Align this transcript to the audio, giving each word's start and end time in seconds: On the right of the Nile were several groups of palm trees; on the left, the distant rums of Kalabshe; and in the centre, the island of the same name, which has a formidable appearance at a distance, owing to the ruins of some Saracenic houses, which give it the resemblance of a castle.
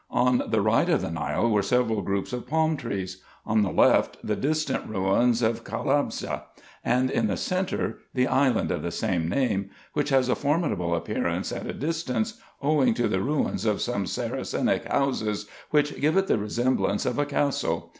On 0.09 0.41
the 0.47 0.61
right 0.61 0.89
of 0.89 1.03
the 1.03 1.11
Nile 1.11 1.47
were 1.47 1.61
several 1.61 2.01
groups 2.01 2.33
of 2.33 2.47
palm 2.47 2.75
trees; 2.75 3.21
on 3.45 3.61
the 3.61 3.69
left, 3.69 4.17
the 4.25 4.35
distant 4.35 4.89
rums 4.89 5.43
of 5.43 5.63
Kalabshe; 5.63 6.41
and 6.83 7.11
in 7.11 7.27
the 7.27 7.37
centre, 7.37 7.99
the 8.15 8.25
island 8.25 8.71
of 8.71 8.81
the 8.81 8.89
same 8.89 9.29
name, 9.29 9.69
which 9.93 10.09
has 10.09 10.27
a 10.27 10.33
formidable 10.33 10.95
appearance 10.95 11.51
at 11.51 11.67
a 11.67 11.73
distance, 11.73 12.41
owing 12.63 12.95
to 12.95 13.07
the 13.07 13.21
ruins 13.21 13.63
of 13.63 13.79
some 13.79 14.07
Saracenic 14.07 14.85
houses, 14.87 15.45
which 15.69 16.01
give 16.01 16.17
it 16.17 16.25
the 16.25 16.39
resemblance 16.39 17.05
of 17.05 17.19
a 17.19 17.25
castle. 17.27 17.89